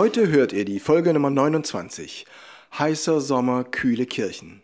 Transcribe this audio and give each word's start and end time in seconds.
Heute 0.00 0.28
hört 0.28 0.54
ihr 0.54 0.64
die 0.64 0.80
Folge 0.80 1.12
Nummer 1.12 1.28
29. 1.28 2.24
Heißer 2.78 3.20
Sommer, 3.20 3.64
kühle 3.64 4.06
Kirchen. 4.06 4.62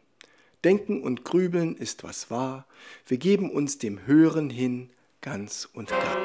Denken 0.65 1.03
und 1.03 1.25
Grübeln 1.25 1.77
ist 1.77 2.05
was 2.05 2.31
wahr. 2.31 2.67
Wir 3.07 3.19
geben 3.19 3.51
uns 3.51 3.77
dem 3.77 4.07
Hören 4.07 4.49
hin 4.49 4.89
ganz 5.21 5.69
und 5.75 5.91
gar. 5.91 6.17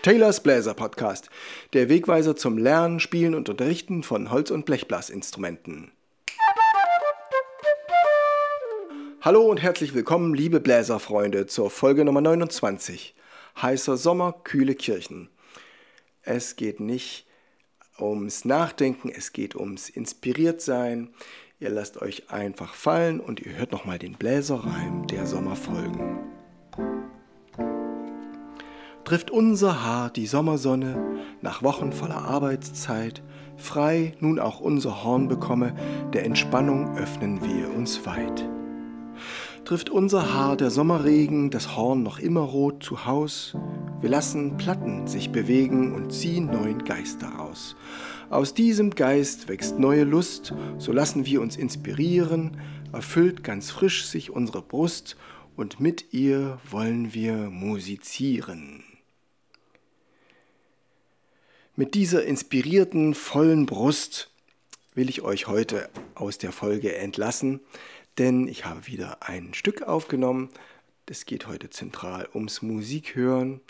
Taylors 0.00 0.42
Bläser 0.42 0.72
Podcast, 0.72 1.28
der 1.74 1.90
Wegweiser 1.90 2.34
zum 2.34 2.56
Lernen, 2.56 3.00
Spielen 3.00 3.34
und 3.34 3.50
Unterrichten 3.50 4.04
von 4.04 4.30
Holz- 4.30 4.50
und 4.50 4.64
Blechblasinstrumenten. 4.64 5.92
Hallo 9.22 9.42
und 9.42 9.62
herzlich 9.62 9.94
willkommen, 9.94 10.34
liebe 10.34 10.60
Bläserfreunde, 10.60 11.46
zur 11.46 11.70
Folge 11.70 12.04
Nummer 12.04 12.22
29. 12.22 13.14
Heißer 13.60 13.96
Sommer, 13.96 14.32
kühle 14.44 14.74
Kirchen. 14.74 15.28
Es 16.22 16.56
geht 16.56 16.80
nicht 16.80 17.26
ums 17.98 18.44
Nachdenken, 18.44 19.10
es 19.10 19.32
geht 19.32 19.54
ums 19.56 19.90
Inspiriertsein. 19.90 21.10
Ihr 21.58 21.70
lasst 21.70 22.00
euch 22.00 22.30
einfach 22.30 22.74
fallen 22.74 23.20
und 23.20 23.40
ihr 23.40 23.58
hört 23.58 23.72
nochmal 23.72 23.98
den 23.98 24.14
Bläserreim 24.14 25.06
der 25.06 25.26
Sommerfolgen 25.26 26.20
trifft 29.10 29.32
unser 29.32 29.84
Haar 29.84 30.10
die 30.10 30.28
Sommersonne 30.28 30.96
nach 31.42 31.64
Wochen 31.64 31.90
voller 31.90 32.22
Arbeitszeit, 32.22 33.24
frei 33.56 34.14
nun 34.20 34.38
auch 34.38 34.60
unser 34.60 35.02
Horn 35.02 35.26
bekomme, 35.26 35.74
der 36.12 36.24
Entspannung 36.24 36.96
öffnen 36.96 37.40
wir 37.42 37.74
uns 37.74 38.06
weit. 38.06 38.48
Trifft 39.64 39.90
unser 39.90 40.34
Haar 40.34 40.56
der 40.56 40.70
Sommerregen, 40.70 41.50
das 41.50 41.76
Horn 41.76 42.02
noch 42.02 42.18
immer 42.18 42.40
rot 42.40 42.82
zu 42.82 43.04
Haus, 43.04 43.54
wir 44.00 44.08
lassen 44.08 44.56
Platten 44.56 45.06
sich 45.06 45.30
bewegen 45.30 45.92
und 45.92 46.10
ziehen 46.12 46.46
neuen 46.46 46.84
Geist 46.84 47.22
daraus. 47.22 47.76
Aus 48.30 48.54
diesem 48.54 48.94
Geist 48.94 49.48
wächst 49.48 49.78
neue 49.78 50.04
Lust, 50.04 50.54
so 50.78 50.92
lassen 50.92 51.26
wir 51.26 51.40
uns 51.40 51.56
inspirieren, 51.56 52.56
erfüllt 52.92 53.44
ganz 53.44 53.70
frisch 53.70 54.06
sich 54.06 54.30
unsere 54.30 54.62
Brust 54.62 55.16
und 55.56 55.80
mit 55.80 56.12
ihr 56.12 56.58
wollen 56.68 57.12
wir 57.12 57.34
musizieren. 57.50 58.82
Mit 61.76 61.94
dieser 61.94 62.24
inspirierten, 62.24 63.14
vollen 63.14 63.66
Brust 63.66 64.30
will 64.94 65.08
ich 65.08 65.22
euch 65.22 65.46
heute 65.46 65.88
aus 66.14 66.38
der 66.38 66.52
Folge 66.52 66.96
entlassen, 66.96 67.60
denn 68.18 68.48
ich 68.48 68.64
habe 68.64 68.86
wieder 68.86 69.22
ein 69.22 69.54
Stück 69.54 69.82
aufgenommen. 69.82 70.50
Es 71.06 71.26
geht 71.26 71.48
heute 71.48 71.70
zentral 71.70 72.28
ums 72.34 72.62
Musikhören 72.62 73.60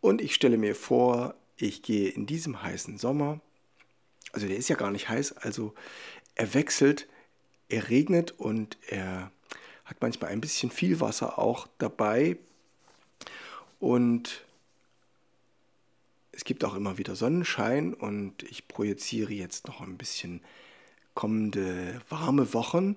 und 0.00 0.22
ich 0.22 0.34
stelle 0.34 0.56
mir 0.56 0.74
vor, 0.74 1.34
ich 1.58 1.82
gehe 1.82 2.08
in 2.08 2.26
diesem 2.26 2.62
heißen 2.62 2.98
Sommer, 2.98 3.40
also 4.32 4.46
der 4.46 4.56
ist 4.56 4.68
ja 4.68 4.76
gar 4.76 4.90
nicht 4.90 5.08
heiß, 5.08 5.32
also 5.38 5.74
er 6.34 6.54
wechselt, 6.54 7.06
er 7.68 7.90
regnet 7.90 8.32
und 8.32 8.78
er 8.88 9.30
hat 9.84 9.98
manchmal 10.00 10.30
ein 10.30 10.40
bisschen 10.40 10.70
viel 10.70 11.00
Wasser 11.00 11.38
auch 11.38 11.66
dabei 11.78 12.38
und 13.78 14.44
es 16.32 16.44
gibt 16.44 16.64
auch 16.64 16.74
immer 16.74 16.98
wieder 16.98 17.16
Sonnenschein 17.16 17.94
und 17.94 18.42
ich 18.42 18.68
projiziere 18.68 19.32
jetzt 19.32 19.66
noch 19.68 19.80
ein 19.80 19.96
bisschen 19.96 20.42
kommende 21.14 22.00
warme 22.10 22.52
Wochen. 22.52 22.96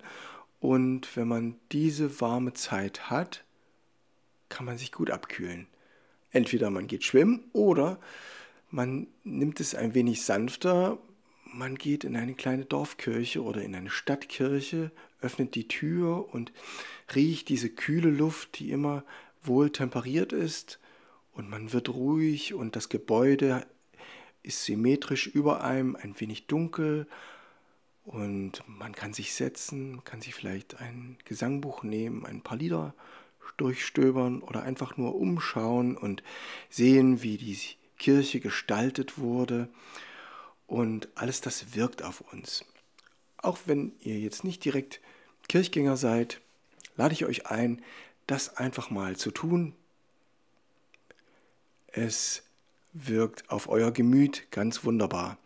Und 0.59 1.15
wenn 1.15 1.27
man 1.27 1.55
diese 1.71 2.19
warme 2.21 2.53
Zeit 2.53 3.09
hat, 3.09 3.43
kann 4.49 4.65
man 4.65 4.77
sich 4.77 4.91
gut 4.91 5.09
abkühlen. 5.09 5.67
Entweder 6.31 6.69
man 6.69 6.87
geht 6.87 7.03
schwimmen 7.03 7.49
oder 7.53 7.99
man 8.69 9.07
nimmt 9.23 9.59
es 9.59 9.73
ein 9.73 9.93
wenig 9.93 10.23
sanfter. 10.23 10.97
Man 11.45 11.75
geht 11.75 12.03
in 12.03 12.15
eine 12.15 12.35
kleine 12.35 12.65
Dorfkirche 12.65 13.41
oder 13.41 13.61
in 13.61 13.73
eine 13.73 13.89
Stadtkirche, 13.89 14.91
öffnet 15.21 15.55
die 15.55 15.67
Tür 15.67 16.31
und 16.33 16.51
riecht 17.15 17.49
diese 17.49 17.69
kühle 17.69 18.09
Luft, 18.09 18.59
die 18.59 18.71
immer 18.71 19.03
wohl 19.41 19.71
temperiert 19.71 20.33
ist 20.33 20.79
und 21.39 21.49
man 21.49 21.71
wird 21.71 21.87
ruhig 21.89 22.53
und 22.53 22.75
das 22.75 22.89
Gebäude 22.89 23.65
ist 24.43 24.65
symmetrisch 24.65 25.25
über 25.27 25.63
einem, 25.63 25.95
ein 25.95 26.19
wenig 26.19 26.47
dunkel 26.47 27.07
und 28.09 28.63
man 28.65 28.95
kann 28.95 29.13
sich 29.13 29.35
setzen, 29.35 30.03
kann 30.03 30.19
sich 30.19 30.33
vielleicht 30.33 30.79
ein 30.81 31.19
Gesangbuch 31.25 31.83
nehmen, 31.83 32.25
ein 32.25 32.41
paar 32.41 32.57
Lieder 32.57 32.95
durchstöbern 33.57 34.41
oder 34.41 34.63
einfach 34.63 34.97
nur 34.97 35.15
umschauen 35.15 35.95
und 35.95 36.23
sehen, 36.71 37.21
wie 37.21 37.37
die 37.37 37.55
Kirche 37.99 38.39
gestaltet 38.39 39.19
wurde 39.19 39.69
und 40.65 41.07
alles 41.13 41.41
das 41.41 41.75
wirkt 41.75 42.01
auf 42.01 42.21
uns. 42.33 42.65
Auch 43.37 43.59
wenn 43.67 43.93
ihr 43.99 44.17
jetzt 44.17 44.43
nicht 44.43 44.65
direkt 44.65 45.01
Kirchgänger 45.47 45.95
seid, 45.95 46.41
lade 46.97 47.13
ich 47.13 47.25
euch 47.25 47.45
ein, 47.45 47.79
das 48.25 48.57
einfach 48.57 48.89
mal 48.89 49.17
zu 49.17 49.29
tun, 49.29 49.75
es 51.91 52.41
wirkt 52.93 53.51
auf 53.51 53.69
euer 53.69 53.91
Gemüt 53.91 54.47
ganz 54.49 54.83
wunderbar. 54.83 55.37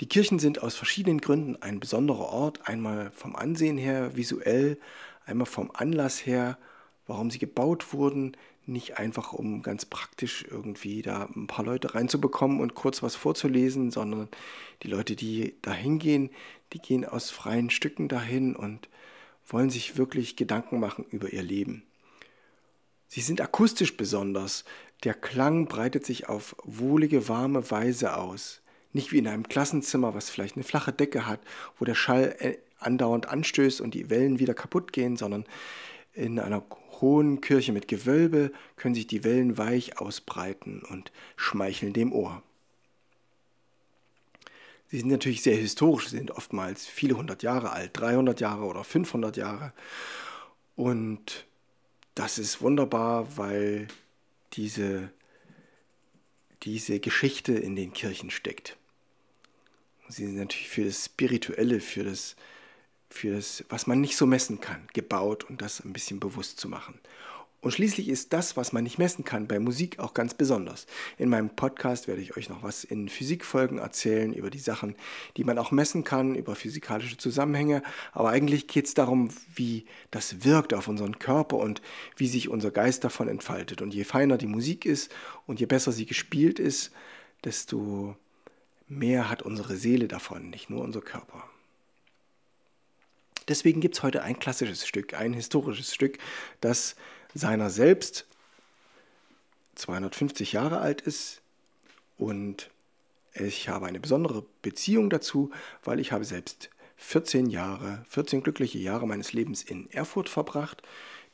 Die 0.00 0.08
Kirchen 0.08 0.38
sind 0.40 0.62
aus 0.62 0.74
verschiedenen 0.74 1.20
Gründen 1.20 1.60
ein 1.62 1.78
besonderer 1.78 2.28
Ort, 2.28 2.68
einmal 2.68 3.12
vom 3.12 3.36
Ansehen 3.36 3.78
her 3.78 4.16
visuell, 4.16 4.78
einmal 5.24 5.46
vom 5.46 5.70
Anlass 5.72 6.26
her, 6.26 6.58
warum 7.06 7.30
sie 7.30 7.38
gebaut 7.38 7.92
wurden, 7.92 8.36
nicht 8.66 8.98
einfach 8.98 9.32
um 9.32 9.62
ganz 9.62 9.84
praktisch 9.84 10.44
irgendwie 10.50 11.02
da 11.02 11.28
ein 11.36 11.46
paar 11.46 11.64
Leute 11.64 11.94
reinzubekommen 11.94 12.60
und 12.60 12.74
kurz 12.74 13.02
was 13.02 13.14
vorzulesen, 13.14 13.90
sondern 13.90 14.28
die 14.82 14.88
Leute, 14.88 15.16
die 15.16 15.54
da 15.62 15.72
hingehen, 15.72 16.30
die 16.72 16.78
gehen 16.78 17.04
aus 17.04 17.30
freien 17.30 17.70
Stücken 17.70 18.08
dahin 18.08 18.56
und 18.56 18.88
wollen 19.46 19.70
sich 19.70 19.96
wirklich 19.96 20.36
Gedanken 20.36 20.80
machen 20.80 21.04
über 21.10 21.32
ihr 21.32 21.42
Leben. 21.42 21.84
Sie 23.06 23.20
sind 23.20 23.40
akustisch 23.40 23.96
besonders. 23.96 24.64
Der 25.04 25.14
Klang 25.14 25.66
breitet 25.66 26.04
sich 26.06 26.28
auf 26.28 26.56
wohlige, 26.64 27.28
warme 27.28 27.70
Weise 27.70 28.16
aus. 28.16 28.62
Nicht 28.94 29.12
wie 29.12 29.18
in 29.18 29.28
einem 29.28 29.46
Klassenzimmer, 29.46 30.14
was 30.14 30.30
vielleicht 30.30 30.56
eine 30.56 30.64
flache 30.64 30.92
Decke 30.92 31.26
hat, 31.26 31.40
wo 31.78 31.84
der 31.84 31.94
Schall 31.94 32.36
äh, 32.38 32.56
andauernd 32.78 33.28
anstößt 33.28 33.82
und 33.82 33.92
die 33.92 34.08
Wellen 34.08 34.38
wieder 34.38 34.54
kaputt 34.54 34.92
gehen, 34.92 35.16
sondern 35.16 35.44
in 36.14 36.38
einer 36.38 36.64
hohen 37.00 37.40
Kirche 37.40 37.72
mit 37.72 37.88
Gewölbe 37.88 38.52
können 38.76 38.94
sich 38.94 39.06
die 39.06 39.24
Wellen 39.24 39.58
weich 39.58 39.98
ausbreiten 39.98 40.82
und 40.88 41.12
schmeicheln 41.36 41.92
dem 41.92 42.12
Ohr. 42.12 42.42
Sie 44.90 45.00
sind 45.00 45.10
natürlich 45.10 45.42
sehr 45.42 45.56
historisch, 45.56 46.08
sie 46.08 46.18
sind 46.18 46.30
oftmals 46.30 46.86
viele 46.86 47.16
hundert 47.16 47.42
Jahre 47.42 47.72
alt, 47.72 47.90
300 47.94 48.40
Jahre 48.40 48.64
oder 48.64 48.84
500 48.84 49.36
Jahre. 49.36 49.72
Und 50.76 51.46
das 52.14 52.38
ist 52.38 52.60
wunderbar, 52.60 53.36
weil 53.36 53.88
diese, 54.52 55.10
diese 56.62 57.00
Geschichte 57.00 57.54
in 57.54 57.74
den 57.74 57.92
Kirchen 57.92 58.30
steckt. 58.30 58.76
Sie 60.08 60.26
sind 60.26 60.36
natürlich 60.36 60.68
für 60.68 60.84
das 60.84 61.06
Spirituelle, 61.06 61.80
für 61.80 62.04
das, 62.04 62.36
für 63.08 63.32
das, 63.32 63.64
was 63.68 63.86
man 63.86 64.00
nicht 64.00 64.16
so 64.16 64.26
messen 64.26 64.60
kann, 64.60 64.86
gebaut 64.92 65.44
und 65.44 65.62
das 65.62 65.84
ein 65.84 65.92
bisschen 65.92 66.20
bewusst 66.20 66.60
zu 66.60 66.68
machen. 66.68 67.00
Und 67.64 67.70
schließlich 67.70 68.10
ist 68.10 68.34
das, 68.34 68.58
was 68.58 68.74
man 68.74 68.84
nicht 68.84 68.98
messen 68.98 69.24
kann, 69.24 69.48
bei 69.48 69.58
Musik 69.58 69.98
auch 69.98 70.12
ganz 70.12 70.34
besonders. 70.34 70.84
In 71.16 71.30
meinem 71.30 71.48
Podcast 71.48 72.08
werde 72.08 72.20
ich 72.20 72.36
euch 72.36 72.50
noch 72.50 72.62
was 72.62 72.84
in 72.84 73.08
Physikfolgen 73.08 73.78
erzählen 73.78 74.34
über 74.34 74.50
die 74.50 74.58
Sachen, 74.58 74.96
die 75.38 75.44
man 75.44 75.56
auch 75.56 75.70
messen 75.70 76.04
kann, 76.04 76.34
über 76.34 76.56
physikalische 76.56 77.16
Zusammenhänge. 77.16 77.82
Aber 78.12 78.28
eigentlich 78.28 78.68
geht 78.68 78.84
es 78.84 78.92
darum, 78.92 79.30
wie 79.54 79.86
das 80.10 80.44
wirkt 80.44 80.74
auf 80.74 80.88
unseren 80.88 81.18
Körper 81.18 81.56
und 81.56 81.80
wie 82.18 82.28
sich 82.28 82.50
unser 82.50 82.70
Geist 82.70 83.02
davon 83.02 83.28
entfaltet. 83.28 83.80
Und 83.80 83.94
je 83.94 84.04
feiner 84.04 84.36
die 84.36 84.46
Musik 84.46 84.84
ist 84.84 85.10
und 85.46 85.58
je 85.58 85.64
besser 85.64 85.90
sie 85.90 86.04
gespielt 86.04 86.58
ist, 86.58 86.92
desto 87.44 88.14
mehr 88.86 89.30
hat 89.30 89.42
unsere 89.42 89.76
Seele 89.76 90.08
davon, 90.08 90.50
nicht 90.50 90.70
nur 90.70 90.82
unser 90.82 91.00
Körper. 91.00 91.44
Deswegen 93.48 93.80
gibt 93.80 93.96
es 93.96 94.02
heute 94.02 94.22
ein 94.22 94.38
klassisches 94.38 94.86
Stück, 94.86 95.14
ein 95.14 95.34
historisches 95.34 95.94
Stück, 95.94 96.18
das 96.60 96.96
seiner 97.34 97.68
selbst 97.68 98.26
250 99.74 100.52
Jahre 100.52 100.78
alt 100.78 101.00
ist 101.00 101.42
und 102.16 102.70
ich 103.34 103.68
habe 103.68 103.86
eine 103.86 104.00
besondere 104.00 104.46
Beziehung 104.62 105.10
dazu, 105.10 105.50
weil 105.82 105.98
ich 105.98 106.12
habe 106.12 106.24
selbst 106.24 106.70
14 106.96 107.46
Jahre, 107.46 108.04
14 108.08 108.42
glückliche 108.42 108.78
Jahre 108.78 109.06
meines 109.06 109.32
Lebens 109.32 109.62
in 109.62 109.90
Erfurt 109.90 110.28
verbracht, 110.28 110.82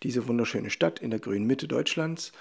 diese 0.02 0.26
wunderschöne 0.26 0.70
Stadt 0.70 0.98
in 0.98 1.10
der 1.10 1.20
grünen 1.20 1.46
Mitte 1.46 1.68
Deutschlands. 1.68 2.32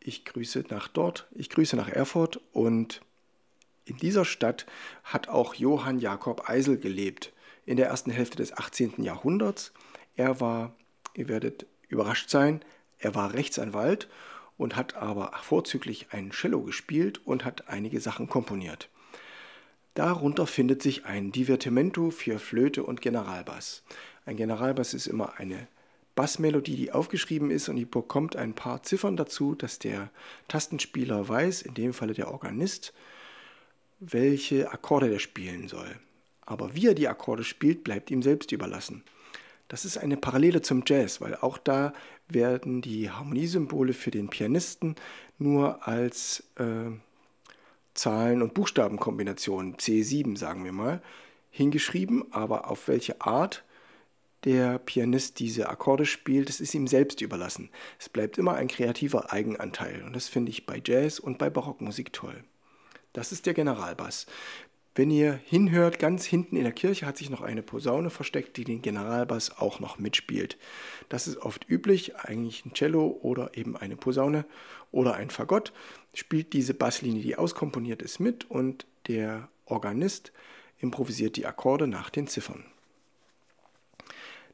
Ich 0.00 0.24
grüße 0.24 0.64
nach 0.68 0.88
dort, 0.88 1.28
ich 1.32 1.48
grüße 1.48 1.76
nach 1.76 1.88
Erfurt 1.88 2.40
und 2.52 3.00
in 3.84 3.96
dieser 3.96 4.24
Stadt 4.24 4.66
hat 5.02 5.28
auch 5.28 5.54
Johann 5.54 5.98
Jakob 5.98 6.48
Eisel 6.48 6.78
gelebt 6.78 7.32
in 7.66 7.76
der 7.76 7.86
ersten 7.86 8.10
Hälfte 8.10 8.36
des 8.36 8.56
18. 8.56 9.02
Jahrhunderts. 9.02 9.72
Er 10.16 10.40
war, 10.40 10.74
ihr 11.14 11.28
werdet 11.28 11.66
überrascht 11.88 12.30
sein, 12.30 12.62
er 12.98 13.14
war 13.14 13.34
Rechtsanwalt 13.34 14.08
und 14.56 14.76
hat 14.76 14.94
aber 14.94 15.32
vorzüglich 15.42 16.08
ein 16.10 16.30
Cello 16.30 16.62
gespielt 16.62 17.20
und 17.26 17.44
hat 17.44 17.68
einige 17.68 18.00
Sachen 18.00 18.28
komponiert. 18.28 18.88
Darunter 19.94 20.46
findet 20.46 20.82
sich 20.82 21.04
ein 21.04 21.30
Divertimento 21.30 22.10
für 22.10 22.38
Flöte 22.38 22.82
und 22.82 23.00
Generalbass. 23.00 23.84
Ein 24.26 24.36
Generalbass 24.36 24.94
ist 24.94 25.06
immer 25.06 25.38
eine 25.38 25.68
Bassmelodie, 26.14 26.76
die 26.76 26.92
aufgeschrieben 26.92 27.50
ist 27.50 27.68
und 27.68 27.76
die 27.76 27.84
bekommt 27.84 28.36
ein 28.36 28.54
paar 28.54 28.82
Ziffern 28.82 29.16
dazu, 29.16 29.54
dass 29.54 29.78
der 29.78 30.10
Tastenspieler 30.48 31.28
weiß, 31.28 31.62
in 31.62 31.74
dem 31.74 31.92
Falle 31.92 32.14
der 32.14 32.30
Organist, 32.30 32.92
welche 34.12 34.70
Akkorde 34.70 35.12
er 35.12 35.18
spielen 35.18 35.68
soll. 35.68 35.88
Aber 36.46 36.74
wie 36.74 36.88
er 36.88 36.94
die 36.94 37.08
Akkorde 37.08 37.44
spielt, 37.44 37.84
bleibt 37.84 38.10
ihm 38.10 38.22
selbst 38.22 38.52
überlassen. 38.52 39.02
Das 39.68 39.84
ist 39.84 39.96
eine 39.96 40.16
Parallele 40.16 40.60
zum 40.60 40.82
Jazz, 40.86 41.20
weil 41.20 41.34
auch 41.36 41.58
da 41.58 41.94
werden 42.28 42.82
die 42.82 43.10
Harmoniesymbole 43.10 43.92
für 43.94 44.10
den 44.10 44.28
Pianisten 44.28 44.94
nur 45.38 45.88
als 45.88 46.44
äh, 46.56 46.90
Zahlen- 47.94 48.42
und 48.42 48.54
Buchstabenkombinationen, 48.54 49.76
C7 49.76 50.36
sagen 50.36 50.64
wir 50.64 50.72
mal, 50.72 51.02
hingeschrieben, 51.50 52.24
aber 52.32 52.70
auf 52.70 52.88
welche 52.88 53.20
Art 53.20 53.64
der 54.44 54.78
Pianist 54.78 55.38
diese 55.38 55.70
Akkorde 55.70 56.04
spielt, 56.04 56.48
das 56.48 56.60
ist 56.60 56.74
ihm 56.74 56.86
selbst 56.86 57.22
überlassen. 57.22 57.70
Es 57.98 58.08
bleibt 58.08 58.36
immer 58.36 58.54
ein 58.54 58.68
kreativer 58.68 59.32
Eigenanteil 59.32 60.02
und 60.02 60.14
das 60.14 60.28
finde 60.28 60.50
ich 60.50 60.66
bei 60.66 60.82
Jazz 60.84 61.18
und 61.18 61.38
bei 61.38 61.48
Barockmusik 61.48 62.12
toll. 62.12 62.44
Das 63.14 63.32
ist 63.32 63.46
der 63.46 63.54
Generalbass. 63.54 64.26
Wenn 64.96 65.10
ihr 65.10 65.32
hinhört, 65.32 65.98
ganz 65.98 66.24
hinten 66.24 66.56
in 66.56 66.62
der 66.62 66.72
Kirche 66.72 67.06
hat 67.06 67.16
sich 67.16 67.30
noch 67.30 67.40
eine 67.40 67.62
Posaune 67.62 68.10
versteckt, 68.10 68.56
die 68.56 68.64
den 68.64 68.80
Generalbass 68.80 69.58
auch 69.58 69.80
noch 69.80 69.98
mitspielt. 69.98 70.56
Das 71.08 71.26
ist 71.26 71.38
oft 71.38 71.68
üblich, 71.68 72.16
eigentlich 72.16 72.64
ein 72.64 72.74
Cello 72.74 73.18
oder 73.22 73.56
eben 73.56 73.76
eine 73.76 73.96
Posaune 73.96 74.44
oder 74.92 75.14
ein 75.14 75.30
Fagott 75.30 75.72
spielt 76.12 76.52
diese 76.52 76.74
Basslinie, 76.74 77.22
die 77.22 77.36
auskomponiert 77.36 78.02
ist, 78.02 78.20
mit 78.20 78.48
und 78.48 78.86
der 79.08 79.48
Organist 79.66 80.32
improvisiert 80.78 81.36
die 81.36 81.46
Akkorde 81.46 81.88
nach 81.88 82.10
den 82.10 82.28
Ziffern. 82.28 82.64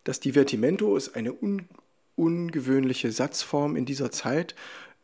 Das 0.05 0.21
Divertimento 0.21 0.97
ist 0.97 1.17
eine 1.17 1.35
un 1.35 1.69
ungewöhnliche 2.17 3.13
Satzform 3.13 3.77
in 3.77 3.87
dieser 3.87 4.11
Zeit, 4.11 4.55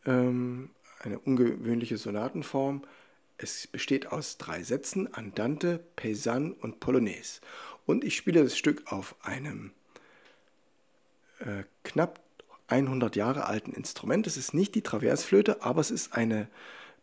ähm, 0.04 0.70
eine 1.00 1.18
ungewöhnliche 1.18 1.96
Sonatenform. 1.96 2.82
Es 3.38 3.66
besteht 3.66 4.06
aus 4.12 4.38
drei 4.38 4.62
Sätzen, 4.62 5.12
Andante, 5.12 5.84
Paysanne 5.96 6.54
und 6.54 6.80
Polonaise. 6.80 7.40
Und 7.84 8.02
ich 8.02 8.16
spiele 8.16 8.42
das 8.42 8.56
Stück 8.56 8.90
auf 8.90 9.14
einem 9.22 9.72
äh, 11.40 11.64
knapp 11.84 12.20
100 12.68 13.14
Jahre 13.14 13.46
alten 13.46 13.72
Instrument. 13.72 14.26
Es 14.26 14.36
ist 14.36 14.54
nicht 14.54 14.74
die 14.74 14.82
Traversflöte, 14.82 15.62
aber 15.62 15.80
es 15.80 15.90
ist 15.90 16.14
eine 16.14 16.48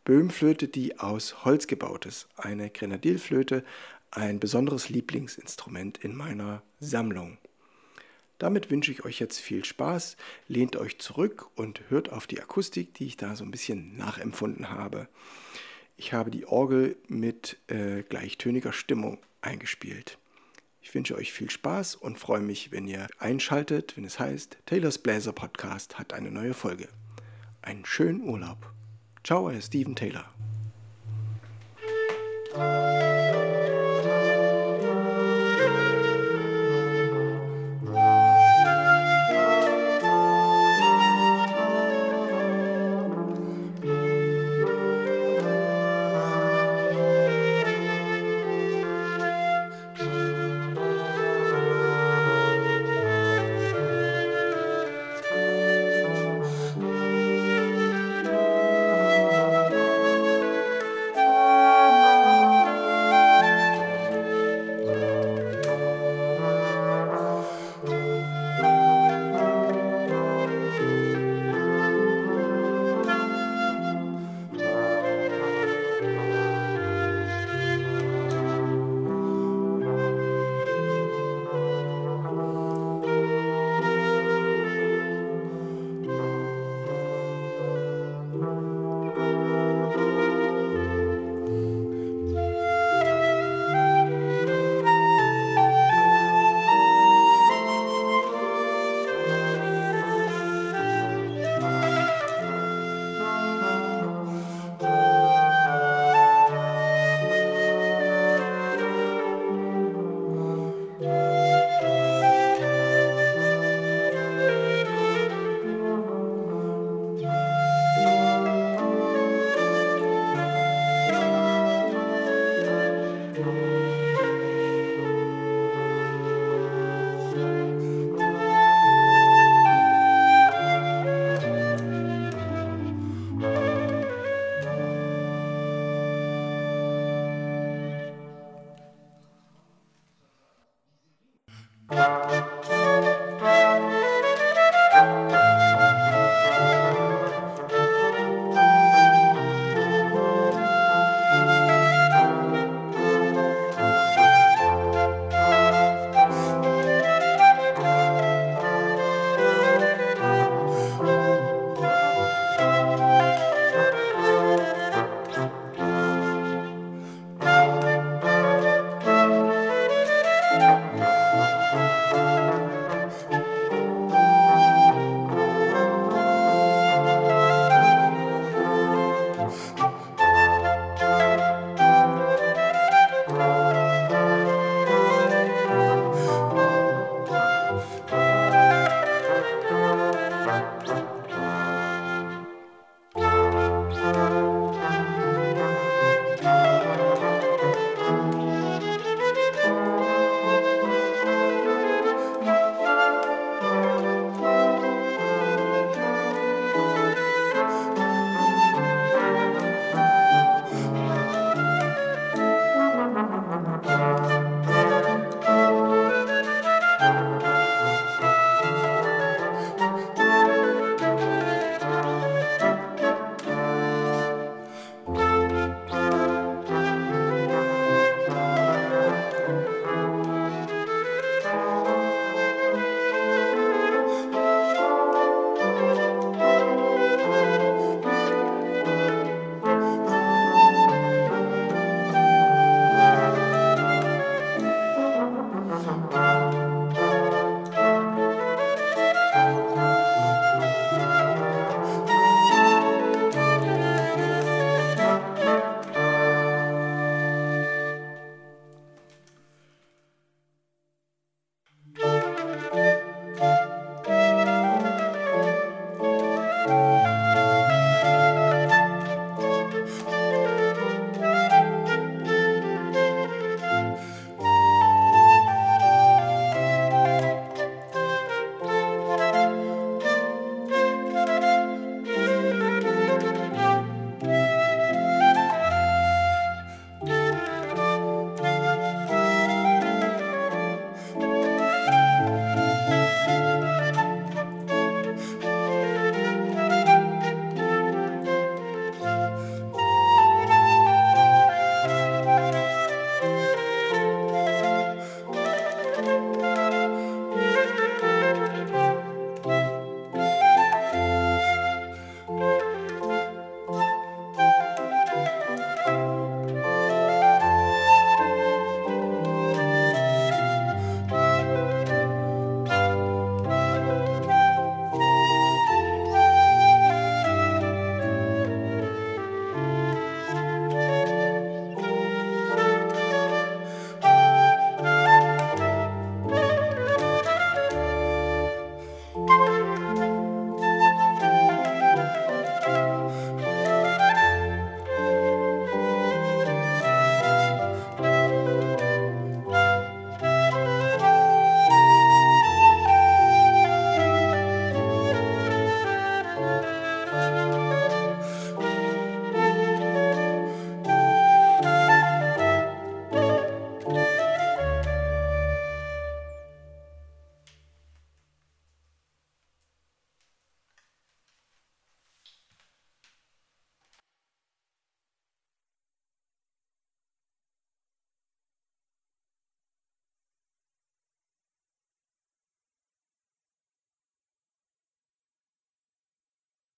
Böhmflöte, 0.05 0.67
die 0.67 0.99
aus 0.99 1.45
Holz 1.45 1.67
gebaut 1.67 2.05
ist. 2.05 2.27
Eine 2.35 2.69
Grenadilflöte, 2.69 3.63
ein 4.11 4.39
besonderes 4.39 4.89
Lieblingsinstrument 4.89 5.99
in 5.99 6.15
meiner 6.15 6.61
Sammlung. 6.79 7.37
Damit 8.39 8.69
wünsche 8.69 8.91
ich 8.91 9.05
euch 9.05 9.19
jetzt 9.19 9.39
viel 9.39 9.63
Spaß, 9.63 10.17
lehnt 10.47 10.75
euch 10.75 10.99
zurück 10.99 11.47
und 11.55 11.81
hört 11.89 12.11
auf 12.11 12.27
die 12.27 12.41
Akustik, 12.41 12.93
die 12.95 13.05
ich 13.05 13.15
da 13.15 13.35
so 13.35 13.45
ein 13.45 13.51
bisschen 13.51 13.95
nachempfunden 13.95 14.69
habe. 14.69 15.07
Ich 15.95 16.13
habe 16.13 16.31
die 16.31 16.45
Orgel 16.45 16.97
mit 17.07 17.57
äh, 17.67 18.03
gleichtöniger 18.03 18.73
Stimmung 18.73 19.19
eingespielt. 19.41 20.17
Ich 20.81 20.93
wünsche 20.93 21.15
euch 21.15 21.31
viel 21.31 21.49
Spaß 21.49 21.95
und 21.95 22.19
freue 22.19 22.41
mich, 22.41 22.71
wenn 22.71 22.87
ihr 22.87 23.07
einschaltet, 23.17 23.95
wenn 23.95 24.03
es 24.03 24.19
heißt, 24.19 24.57
Taylors 24.65 24.97
Bläser 24.97 25.31
Podcast 25.31 25.97
hat 25.97 26.13
eine 26.13 26.29
neue 26.29 26.53
Folge. 26.53 26.89
Einen 27.61 27.85
schönen 27.85 28.21
Urlaub. 28.21 28.69
Ciao, 29.23 29.47
euer 29.47 29.61
Steven 29.61 29.95
Taylor. 29.95 30.25